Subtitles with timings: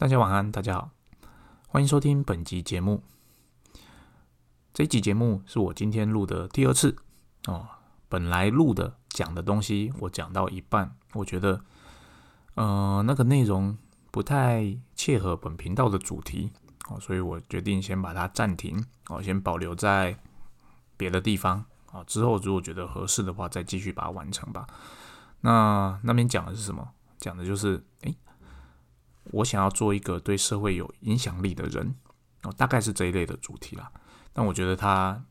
[0.00, 0.90] 大家晚安，大家好，
[1.68, 3.02] 欢迎收听本集节目。
[4.72, 6.96] 这集节目是我今天录的第二次
[7.46, 7.68] 哦。
[8.08, 11.62] 本来录的讲的东西，我讲到一半，我觉得，
[12.54, 13.76] 呃，那个内容
[14.10, 16.50] 不太切合本频道的主题
[16.88, 20.18] 哦，所以我决定先把它暂停哦，先保留在
[20.96, 21.62] 别的地方
[21.92, 22.02] 啊。
[22.04, 24.66] 之后如果觉得合适的话，再继续把它完成吧。
[25.42, 26.88] 那那边讲的是什么？
[27.18, 28.16] 讲的就是，诶。
[29.32, 31.94] 我想要做一个对社会有影响力的人，
[32.42, 33.90] 哦，大概是这一类的主题啦。
[34.32, 35.22] 但我觉得他，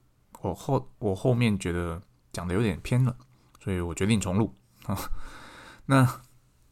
[0.41, 3.16] 我后我后面觉得讲的有点偏了，
[3.59, 4.98] 所以我决定重录啊。
[5.88, 6.21] 那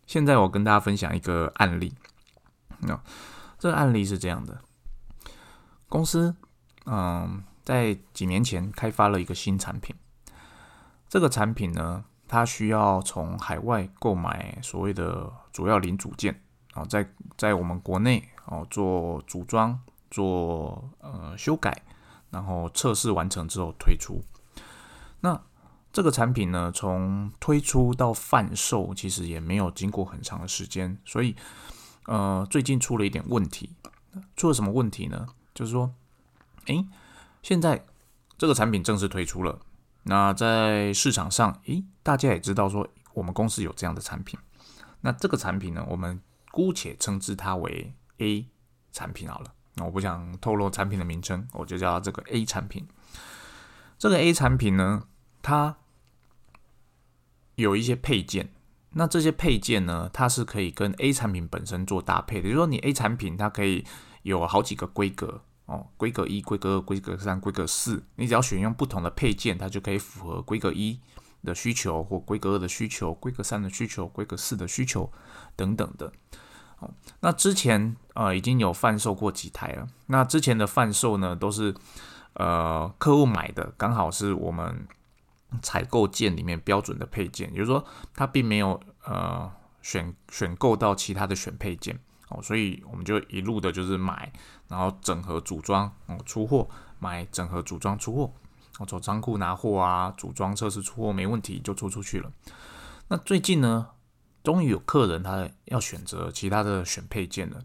[0.06, 1.94] 现在我跟大家分享一个案例，
[2.80, 3.00] 那
[3.60, 4.62] 这个案例是这样的：
[5.90, 6.36] 公司
[6.86, 9.96] 嗯，在几年前开发了一个新产品，
[11.10, 16.42] 这个产品呢，它需要从海外购买所谓的主要零组件。
[16.78, 19.80] 啊，在在我们国内哦做组装、
[20.12, 21.82] 做呃修改，
[22.30, 24.22] 然后测试完成之后推出。
[25.22, 25.42] 那
[25.92, 31.36] 这个产品呢，从推出到贩售，其实也没有经过很长的时间，所以
[32.06, 33.72] 呃最近出了一点问题。
[34.36, 35.28] 出了什么问题呢？
[35.54, 35.94] 就是说，
[36.66, 36.88] 诶，
[37.42, 37.86] 现在
[38.38, 39.60] 这个产品正式推出了，
[40.04, 44.40] 那在市场上，诶，大家也知道说我们公司有这样的产品。
[45.02, 46.20] 那这个产品呢，我们
[46.52, 48.48] 姑且称之它为 A
[48.92, 52.88] 产品好了，那我不想透露产品的名称，我就叫它这个 A 产品。
[53.98, 55.08] 这个 A 产品呢，
[55.42, 55.78] 它
[57.56, 58.52] 有一些配件，
[58.92, 62.44] 那这些配件呢，它是可以跟 A 产品本身做搭配的。
[62.44, 63.86] 比如说，你 A 产品它可以
[64.24, 65.42] 有好几个规格。
[65.68, 70.98] 哦，规格一、规格二、规格三、规格四，你只要选用不同的配件，它就可以符合规格一。
[71.44, 75.12] 的需求，或规格二的需求、规格三的需求、规格四的需求
[75.56, 76.12] 等等的。
[76.80, 79.88] 哦，那之前呃已经有贩售过几台了。
[80.08, 81.74] 那之前的贩售呢，都是
[82.34, 84.88] 呃客户买的，刚好是我们
[85.62, 87.84] 采购件里面标准的配件，也就是说
[88.14, 91.98] 他并没有呃选选购到其他的选配件
[92.30, 94.32] 哦，所以我们就一路的就是买，
[94.68, 96.70] 然后整合组装哦出货，
[97.00, 98.32] 买整合组装出货，
[98.86, 102.32] 走仓库拿货啊，组装测试出货没问题就出出去了。
[103.08, 103.90] 那最近呢？
[104.44, 107.62] 终于有客人他要选择其他的选配件了，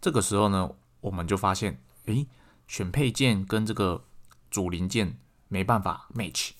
[0.00, 0.68] 这个时候呢，
[1.00, 2.26] 我们就发现，诶，
[2.66, 4.02] 选配件跟这个
[4.50, 5.16] 主零件
[5.46, 6.50] 没办法 match，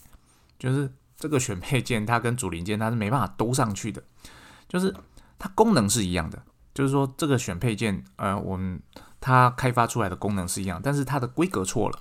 [0.61, 4.01] 就是这个选配件它跟主零件它是没办法兜上去的，
[4.69, 4.95] 就是
[5.41, 6.41] 它功能是一样的，
[6.73, 8.81] 就是说这个选配件，呃，我们
[9.21, 11.99] 它开发出来的功能是一样，但是它的规格错了，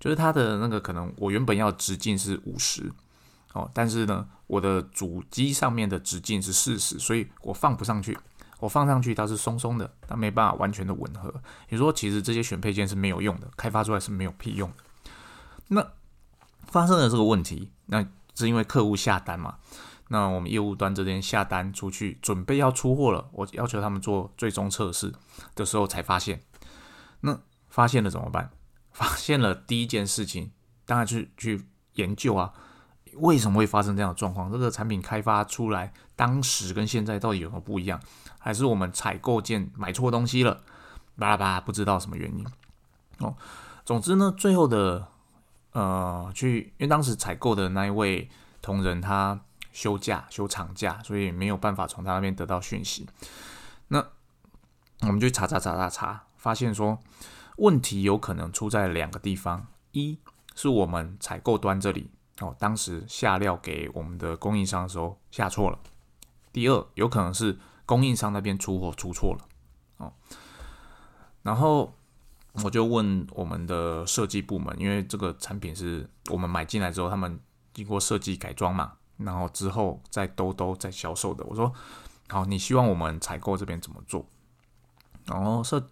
[0.00, 2.90] 就是它的那个可能我原本要直径是五十。
[3.52, 8.16] 哦，但是呢，我的主机上面的直径是四十，所以我放不上去。
[8.60, 11.34] 我放上去它是松松的，它没办法完全的吻合。
[11.68, 14.76] 也说，其实这些选配件是没有用的，开发出来是没有屁用的。
[15.66, 15.84] 那
[16.66, 18.06] 发生了这个问题，那
[18.36, 19.56] 是因为客户下单嘛？
[20.08, 25.12] 那我们业务端这边下单出去，准备要出货了，我要求他们做最终测试
[25.56, 26.40] 的时候才发现。
[27.22, 27.36] 那
[27.68, 28.50] 发现了怎么办？
[28.92, 30.50] 发现了第一件事情，
[30.86, 32.52] 当然去去研究啊。
[33.14, 34.52] 为什么会发生这样的状况？
[34.52, 38.00] 这个产品开发出来当时跟现在到底有什么不一样？
[38.38, 40.62] 还是我们采购件买错东西了？
[41.18, 42.46] 巴拉巴拉，不知道什么原因。
[43.18, 43.34] 哦，
[43.84, 45.08] 总之呢，最后的
[45.72, 48.30] 呃，去因为当时采购的那一位
[48.62, 49.40] 同仁他
[49.72, 53.08] 休假休长假，所以没有办法从他那边得到讯息。
[53.88, 54.06] 那
[55.00, 56.96] 我们就查查查查查，发现说
[57.60, 60.18] 问题有可能出在两个地方：一
[60.54, 62.10] 是我们采购端这里。
[62.40, 65.78] 哦，当时下料给我们的供应商的时候下错了。
[66.52, 69.46] 第二，有可能是供应商那边出货出错了。
[69.98, 70.10] 哦，
[71.42, 71.92] 然后
[72.64, 77.38] 我就问我们的设计部门，因为这个产品是我们买进来之后，他们
[77.74, 81.44] 经过设计改装嘛，然后之后再兜兜再销售的。
[81.44, 81.70] 我说，
[82.30, 84.24] 好，你希望我们采购这边怎么做？
[85.26, 85.86] 然后设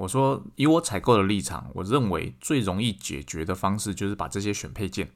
[0.00, 5.10] 我说，以我采购的立场，我认为最容易解决的方式就是把这些选配件。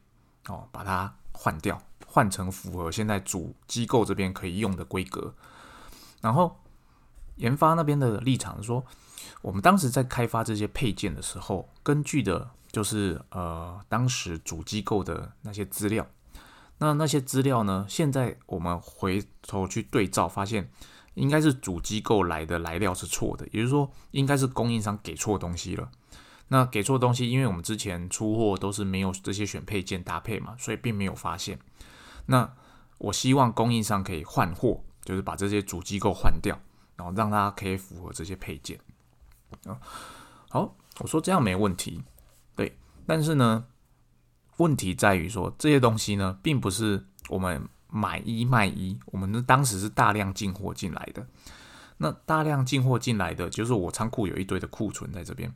[0.48, 5.34] 哦，把它换掉，换成符合现在主机构这边可以用的规格。
[6.20, 6.60] 然后
[7.36, 8.84] 研发那边的立场说，
[9.40, 16.06] 我们当时在开发这些配件的时候，根据的就是呃当时主机构的那些资料。
[16.76, 20.69] 那那些资料呢，现在我们回头去对照，发现
[21.14, 25.90] 应该是主机构来的来料是错的，也就是说，应该是供应商给错东西了。
[26.49, 31.58] 那给错东西，因为我们之前出货都是没有这些选配件搭配嘛，所以并没有发现。
[32.26, 32.55] 那
[32.99, 36.58] 我希望供应商可以换货，就是把这些主机构换掉，
[36.96, 38.78] 然后让它可以符合这些配件。
[39.64, 39.81] 啊。
[40.50, 42.02] 好，我说这样没问题，
[42.55, 42.76] 对，
[43.06, 43.64] 但是呢，
[44.58, 51.25] 问题在于说这些东西呢，并不是我们买一卖一，我们当时是大量进货进来的。
[51.99, 55.55] 那大量进货进来的，就是我仓库有一堆的库存在这边。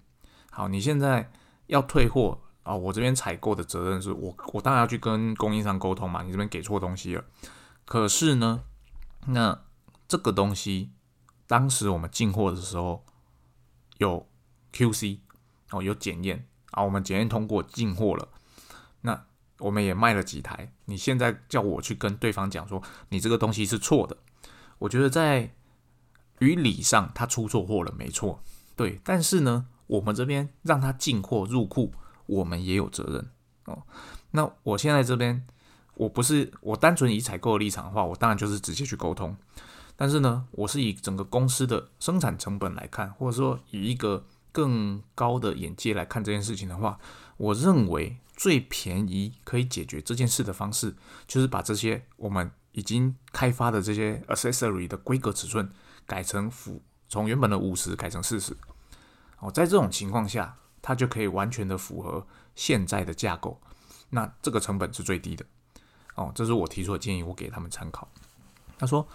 [0.49, 1.33] 好，你现在
[1.67, 6.23] 要退货啊，我这边采购的责任是我，我当然要去跟供应商沟通嘛。
[6.23, 7.25] 你这边给错东西了，
[7.85, 8.63] 可是呢，
[9.27, 9.61] 那
[10.07, 10.93] 这个东西
[11.49, 13.05] 当时我们进货的时候
[13.97, 14.29] 有
[14.73, 15.19] QC
[15.73, 18.29] 哦，有检验啊，我们检验通过进货了，
[19.59, 20.73] 我们也卖了几台。
[20.87, 24.17] 你现在叫我去跟对方讲说你这个东西是错的，
[24.79, 25.53] 我觉得在。
[26.41, 28.41] 于理上，他出错货了，没错，
[28.77, 29.01] 对。
[29.03, 31.93] 但是呢，我们这边让他进货入库，
[32.27, 33.29] 我们也有责任
[33.65, 33.83] 哦。
[34.31, 35.45] 那我现在这边，
[35.95, 39.37] 我不是我单纯以采购的立场的话，我当然就是直接去沟通。
[39.97, 47.01] 但是呢，我是以整个公司的生产成本来看，或者说以一个更高的眼界来看这件事情的话，
[47.37, 50.97] 我认为最便宜可以解决这件事的方式，
[51.27, 55.71] 就是把这些我们已经开发的这些 accessory 的规格尺寸。
[56.09, 58.57] 改成符，从原本的五十改成四十，
[59.41, 63.61] 哦，在这种情况下，它就可以完全的符合现在的架构，
[64.09, 65.45] 那这个成本是最低的，
[66.15, 68.09] 哦，这是我提出的建议，我给他们参考。
[68.79, 69.07] 他说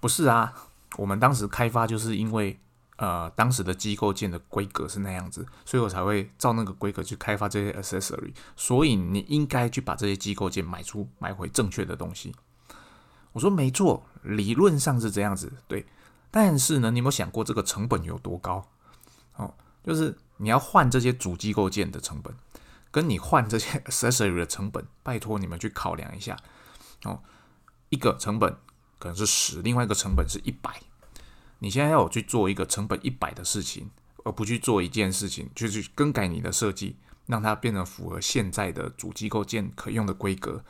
[0.00, 0.54] 不是啊，
[0.96, 2.58] 我们当时开发就是因为
[3.00, 12.34] 呃当时的机构件的规格是那样子，所以我才会照那个规格去开发这些 accessory，所以你应该去把这些机构件买出买回正确的东西。
[13.32, 15.86] 我说没错，理论上是这样子，对。
[16.30, 18.68] 但是呢，你有没有想过这个成本有多高？
[19.36, 22.34] 哦，就是你要换这些主机构件的成本，
[22.90, 26.36] 跟你换这些 accessory 的成本，拜托你们去考量一下。
[27.04, 27.22] 哦，
[27.88, 28.54] 一个成本
[28.98, 30.80] 可能是十，另外一个成本是一百。
[31.60, 33.88] 你现在要我去做一个成本一百的事情，
[34.24, 36.96] 而不去做一件事情，就去更改你的设计，
[37.26, 40.64] 让它变得符合现在的主机构件可用的规格，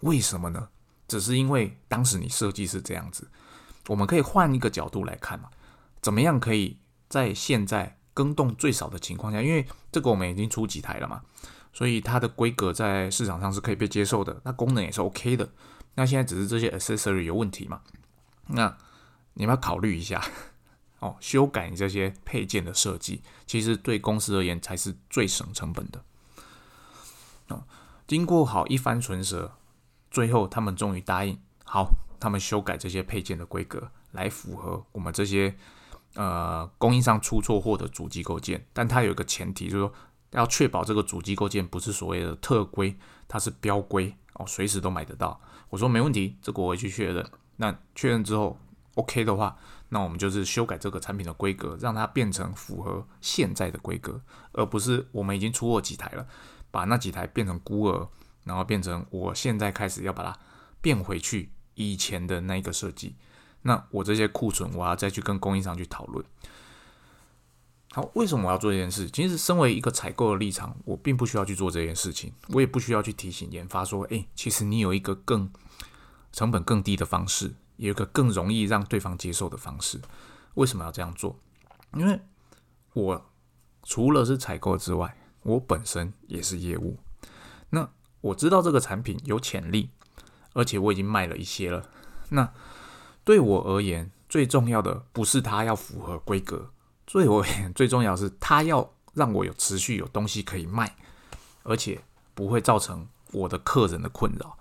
[0.00, 0.68] 为什么呢？
[1.08, 3.28] 只是因为当时你设计是这样子。
[3.88, 5.50] 我们可以换一个角度来看嘛，
[6.00, 6.78] 怎么样可以
[7.08, 11.22] 在现在更动最少的情况下，因为这个我们已经出几台了嘛，
[11.72, 15.50] 所以它的规格在市场上是可以被接受的，那功能也是 OK 的。
[15.94, 17.80] 那现在只是这些 accessory 有问题嘛？
[18.46, 18.76] 那
[19.34, 20.22] 你们要考虑一下
[21.00, 26.04] 哦，修改你这些配件的设计，其实对公司而言才是最省成本的。
[27.48, 27.64] 哦，
[28.06, 29.52] 经过好一番唇舌，
[30.10, 31.90] 最后他们终于答应好。
[32.20, 35.52] 他们修改这些配件的规格，来符合我们这些
[36.14, 39.92] 呃供应商出错货的主机构件，但它有一个前提，就是说
[40.30, 42.96] 要确保这个主机构件不是所谓的特规，
[43.26, 45.40] 它是标规哦，随时都买得到。
[45.68, 47.28] 我说没问题，这个我会去确认。
[47.56, 48.56] 那确认之后
[48.94, 49.56] OK 的话，
[49.88, 54.20] 那我们就是修改这个产品的规格，让它变成符合现在的规格，
[54.52, 56.26] 而不是我们已经出过几台了，
[56.70, 58.08] 把那几台变成孤儿，
[58.44, 60.38] 然后变成我现在开始要把它
[60.80, 61.50] 变回去。
[61.74, 63.16] 以前的那个设计，
[63.62, 66.22] 那我这些库存我要再去跟供应商去讨论。
[67.92, 69.08] 好，为什么我要做这件事？
[69.08, 75.50] 其实，身为一个采购的立场，我并不需要去做这件事情，我也不需要去提醒研发说，诶，其实你有一个更
[76.30, 80.00] 成本更低的方式，有一个更容易让对方接受的方式。
[80.54, 81.38] 为什么要这样做？
[81.94, 82.20] 因为
[82.92, 83.30] 我
[83.82, 86.98] 除了是采购之外，我本身也是业务。
[87.70, 87.88] 那
[88.20, 89.90] 我知道这个产品有潜力。
[90.54, 91.88] 而且我已经卖了一些了。
[92.28, 92.52] 那
[93.24, 96.70] 对我而言，最重要的不是它要符合规格，
[97.06, 97.42] 对我
[97.74, 100.94] 最重要是它要让我有持续有东西可以卖，
[101.62, 104.58] 而且不会造成我的客人的困扰，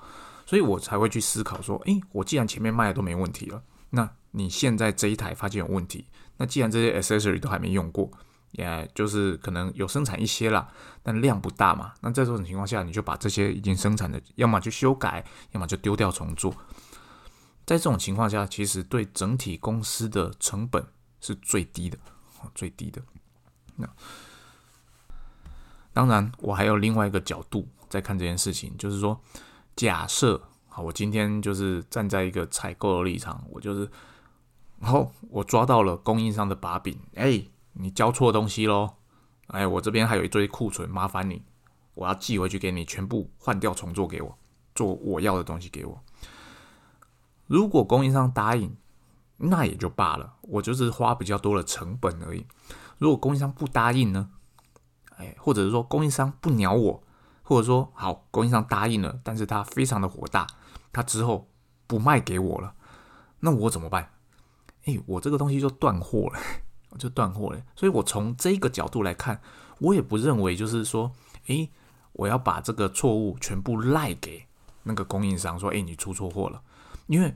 [0.51, 6.05] 所以我才会去思考说：，诶，我既然前面卖的都没问题了，那你现在这一台发现有问题，
[6.35, 8.11] 那既然这些 accessory 都还没用过。
[8.51, 10.67] 也就是可能有生产一些啦，
[11.01, 11.93] 但量不大嘛。
[12.01, 16.51] 那在这种情况下，你就把这些已经生产的，要么就修改，要么就丢掉重做。
[17.65, 20.85] 在这种情况下，其实对整体公司的成本
[21.21, 21.97] 是最低的，
[22.53, 23.01] 最低的。
[23.77, 23.87] 那
[25.93, 29.17] 当然，我还有另外一个角度在看这件事情，就是说，
[29.75, 33.89] 假设好，我今天就是站在一个采购的立场，我就是，
[34.79, 37.43] 然后我抓到了供应商的把柄，哎。
[37.73, 38.95] 你交错东西喽，
[39.47, 41.41] 哎，我这边还有一堆库存，麻烦你，
[41.93, 44.37] 我要寄回去给你，全部换掉重做给我，
[44.75, 46.03] 做我要的东西给我。
[47.47, 48.75] 如果供应商答应，
[49.37, 52.45] 那也就罢了，我就是花比较多的成本而已。
[52.97, 54.29] 如果供应商不答应呢？
[55.15, 57.01] 哎，或者是说供应商不鸟我，
[57.51, 60.47] 或者说好，供应商答应了，但是他非常的火大，
[60.93, 61.49] 他之后
[61.85, 62.73] 不卖给我了，
[63.41, 64.13] 那我怎么办？
[64.85, 66.39] 哎，我这个东西就断货了。
[66.97, 67.61] 就断货了。
[67.75, 69.41] 所以我从这个角度来看，
[69.79, 71.11] 我也不认为就是说，
[71.47, 71.69] 诶，
[72.13, 74.47] 我要把这个错误全部赖给
[74.83, 76.61] 那个供应商，说，诶，你出错货了，
[77.07, 77.35] 因为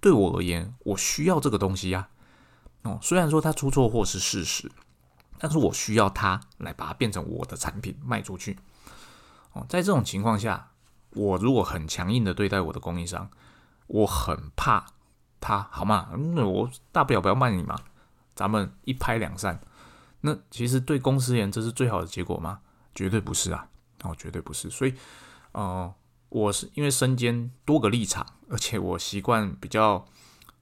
[0.00, 2.08] 对我而言，我需要这个东西呀。
[2.82, 4.68] 哦，虽然说他出错货是事实，
[5.38, 8.58] 但是我需要他来把它变成我的产品卖出去。
[9.52, 10.70] 哦，在这种情况下，
[11.10, 13.30] 我如果很强硬的对待我的供应商，
[13.86, 14.86] 我很怕
[15.40, 16.10] 他，好吗？
[16.34, 17.76] 那我大不了不要卖你嘛，
[18.34, 19.60] 咱们一拍两散。
[20.22, 22.60] 那其实对公司而言，这是最好的结果吗？
[22.94, 23.68] 绝对不是啊！
[24.04, 24.70] 哦，绝对不是。
[24.70, 24.94] 所以，
[25.52, 25.92] 呃，
[26.28, 30.06] 我是因为身兼多个立场，而且我习惯比较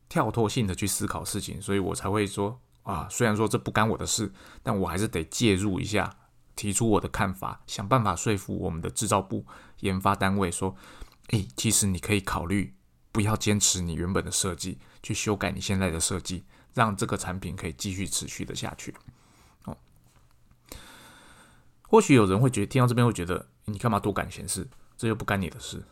[0.09, 4.32] 跳脱性的去思考事情，所以我才会说啊，虽然说这不干我的事，
[4.62, 6.16] 但我还是得介入一下。
[6.61, 9.47] 提出我的看法，想办法说服我们的制造部
[9.79, 10.76] 研发单位说
[11.33, 12.75] ：“诶，其实你可以考虑
[13.11, 18.95] 不要坚持你原本的设计，去修改你现在的设计，让这个产品可以继续持续的下去。”
[19.64, 19.75] 哦，
[21.81, 24.69] 或许有人会觉得听到这边会觉得你干嘛多管闲事？
[24.99, 25.83] 这又不干你的事，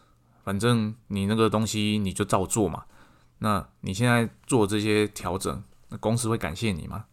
[0.45, 2.85] 反正你那个东西你就照做嘛。
[3.39, 7.07] 那你现在做这些调整，那公司会感谢你吗？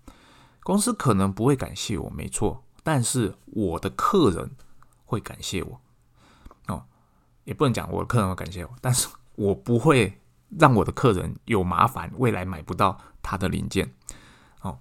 [0.62, 2.65] 公司可能不会感谢我，没错。
[2.86, 4.52] 但是我的客人
[5.06, 5.82] 会感谢我
[6.68, 6.86] 哦，
[7.44, 10.22] 也不能讲我的客人会感谢我，但是我不会
[10.60, 13.92] 让我的客人有麻烦，未来买不到他的零件
[14.62, 14.78] 哦。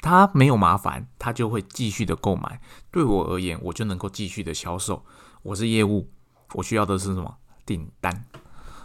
[0.00, 2.60] 他没有麻烦，他就会继续的购买。
[2.90, 5.04] 对我而言，我就能够继续的销售。
[5.44, 6.10] 我是业务，
[6.54, 8.24] 我需要的是什么订单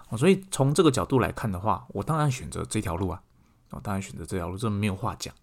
[0.09, 0.17] 哦。
[0.17, 3.23] 所以从这个角度来看的话，我当然选择这条路啊，
[3.71, 5.33] 我当然选择这条路，这没有话讲。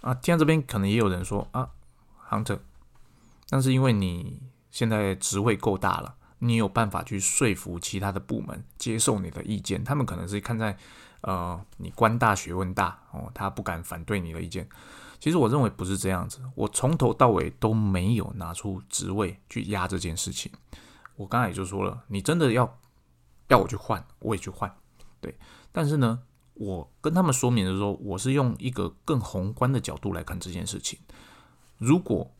[0.00, 1.70] 啊，听到这边可能也有人说啊
[2.30, 2.60] ，Hunter，
[3.48, 4.40] 但是因为你
[4.70, 10.76] 现在职位够大了，你有办法去说服其他的部门接受你的意见，他们可能是看在
[11.22, 14.68] 呃你官大学问大哦，他不敢反对你的意见。
[15.18, 20.52] 其实我认为不是这样子，我从头到尾都没有拿出职位去压这件事情。
[21.16, 22.78] 我刚才也就说了，你真的要
[23.48, 24.72] 要我去换，我也去换，
[25.20, 25.36] 对，
[25.72, 26.20] 但是呢。
[26.58, 30.98] 我跟他们说明的时候，我是用一个更宏观的角度来看这件事情。
[31.78, 32.32] 如果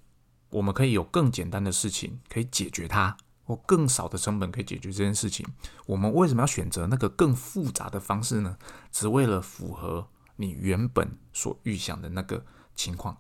[0.51, 5.47] 我们可以有更简单的事情可以解决它，或更少的成本可以解决这件事情，
[5.87, 8.59] 我们为什么要选择那个更复杂的方式呢？
[8.91, 12.45] 只为了符合你原本所预想的那个
[12.75, 13.17] 情况？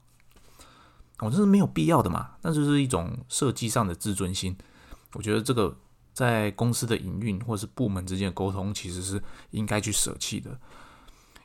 [1.21, 2.37] 我这是没有必要的嘛？
[2.43, 4.57] 那就是一种设计上的自尊心。
[5.15, 5.79] 我觉得这个
[6.13, 10.59] 在公司的营运或是部门之间的沟通，其实是应该去舍弃的。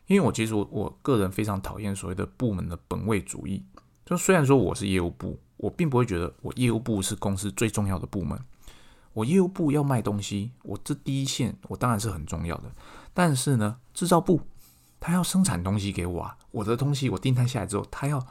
[0.08, 3.64] 因为我其实我我个人非常讨厌所谓的部门的本位主义。
[4.06, 8.38] 就虽然说我是业务部，我并不会觉得我业务部是公司最重要的部门。
[9.14, 12.72] 我业务部要卖东西，我这第一线我当然是很重要的。
[13.14, 14.42] 但是呢，制造部
[15.00, 18.26] 他要生产东西给我啊，我的东西我订单下来之后，他要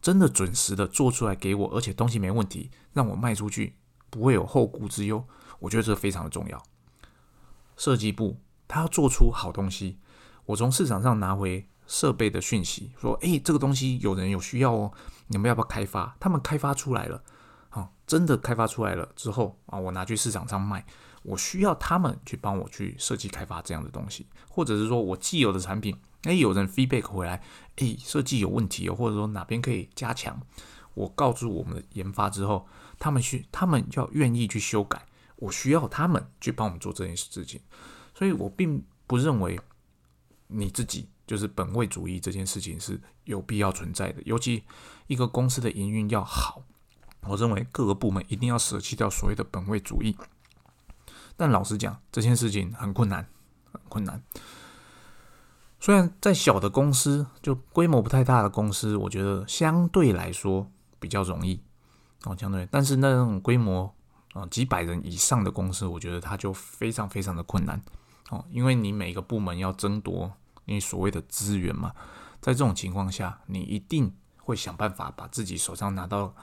[0.00, 3.74] 真的准时的做出来给我，而且东西没问题，让我卖出去
[4.08, 5.22] 不会有后顾之忧。
[5.58, 6.62] 我觉得这非常的重要。
[7.76, 9.98] 设计部他要做出好东西。
[10.48, 14.90] 我从市场上拿回设备的讯息，说：“诶，这个东西有人有需要哦，
[15.26, 17.22] 你们要不要开发？”他们开发出来了，
[17.68, 20.86] 好，真的开发出来了之后啊，我拿去市场上卖。
[21.22, 27.42] 我需要他们去帮我去设计开发这样的东西，或者是说我既有的产品，诶，有人 feedback 回来，
[27.76, 30.40] 诶，设计有问题哦，或者说哪边可以加强，
[30.94, 32.66] 我告诉我们的研发之后，
[32.98, 35.04] 他们去，他们要愿意去修改，
[35.36, 37.60] 我需要他们去帮我们做这件事情，
[38.14, 39.60] 所以我并不认为。
[40.48, 44.64] 你自己就是本位主义这件事情是有必要存在的，尤其
[45.06, 46.62] 一个公司的营运要好，
[47.22, 50.16] 我认为各个部门一定要舍弃掉所谓的本位主义。
[51.36, 53.28] 但老实讲，这件事情很困难，
[53.72, 54.22] 很困难。
[55.80, 61.62] 虽然在小的公司，就规模不太大的公司，我觉得相对来说比较容易
[62.24, 62.66] 哦，相对。
[62.70, 63.94] 但是那种规模
[64.32, 67.80] 啊几百人以上的公司，我觉得它就非常非常的困难。
[68.30, 70.32] 哦，因为你每个部门要争夺
[70.66, 71.92] 你所谓的资源嘛，
[72.40, 76.34] 在这种情况下，你一定会想办法把自己手上拿到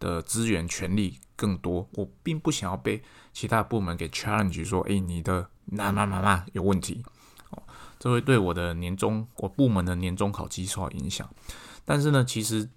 [0.00, 1.86] 的资源、权力更多。
[1.92, 7.04] 我并不想要被其他部门给 challenge，说，哎，你的哪哪哪哪有问题，
[7.50, 7.62] 哦，
[7.98, 11.28] 这会对我的年终我部门的年终考绩受到影响。
[11.84, 12.70] 但是呢，其实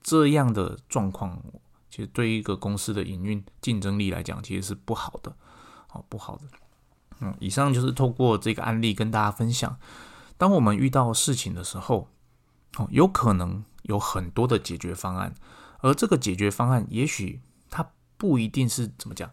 [0.00, 1.42] 这样的状况，
[1.90, 5.34] 其实对一个公司的营运竞争力来讲，其实是不好的，
[5.92, 6.44] 哦，不好的。
[7.24, 9.78] 嗯，以上就是透过这个案例跟大家分享，
[10.36, 12.08] 当我们遇到事情的时候，
[12.76, 15.32] 哦，有可能有很多的解决方案，
[15.78, 19.30] 而这个解决方案也许它不一定是怎么讲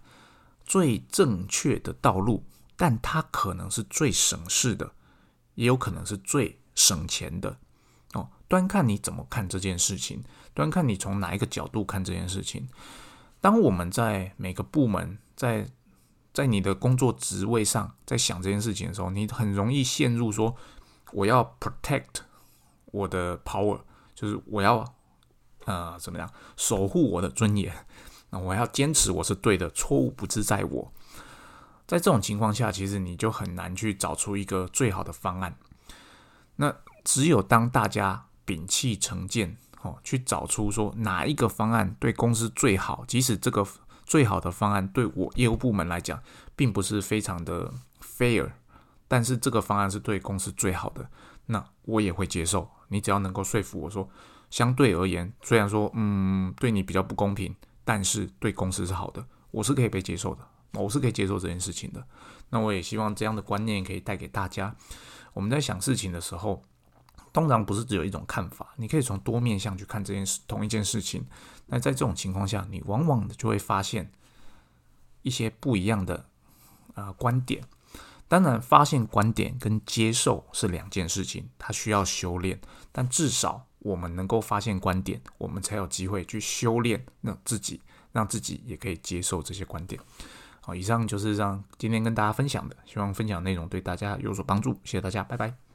[0.63, 2.43] 最正确的道路，
[2.77, 4.91] 但它可能是最省事的，
[5.55, 7.58] 也有可能是最省钱的
[8.13, 8.29] 哦。
[8.48, 12.69] 端看你怎么看这件事情，端看你从哪一个角度看这件事情。
[13.41, 15.67] 当我们在每个部门在
[16.33, 20.55] 在你的工作职位上在想这件事情的时候，你很容易陷入说
[21.12, 22.21] 我要 protect
[22.86, 23.79] 我的 power，
[24.13, 24.86] 就是我要
[25.65, 27.86] 呃怎么样守护我的尊严，
[28.29, 30.91] 那我要坚持我是对的，错误不是在我。
[31.88, 35.57] 在这种情况下，其实你就很难去找出一个最好的方案。
[36.57, 43.65] 那只有当大家摒弃成见，哦，去找出说哪一个方案对公司最好，即使这个
[44.09, 46.19] 最好的方案对我业务部门来讲，
[46.55, 48.49] 并不是非常的 fair，
[49.07, 51.07] 但是这个方案是对公司最好的，
[51.45, 52.67] 那我也会接受。
[52.87, 54.09] 你只要能够说服我说，
[54.49, 60.41] 相对而言，虽然说嗯对你比较不公平，但是对公司是好的，我是可以被接受的。
[60.73, 62.03] 我是可以接受这件事情的，
[62.49, 64.75] 那我也希望这样的观念可以带给大家。
[65.33, 66.63] 我们在想事情的时候，
[67.39, 71.25] 通常不是只有一种看法，你可以从多面向去看这件事，同一件事情。
[71.67, 74.12] 那在这种情况下，你往往就会发现
[75.22, 76.25] 一些不一样的
[76.96, 77.63] 啊观点。
[78.27, 82.60] 当然，发现观点跟接受是两件事情，它需要修炼。
[82.91, 87.81] 但至少我们能够发现观点，我们才有机会去修炼，那自己
[88.12, 90.00] 让自己也可以接受这些观点。
[90.62, 95.68] 好，以上就是让今天跟大家分享的，希望分享内容对大家有所帮助，谢谢大家，拜拜。